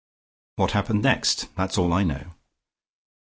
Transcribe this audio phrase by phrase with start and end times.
[0.55, 1.55] What happened next?
[1.55, 2.33] That's all I know."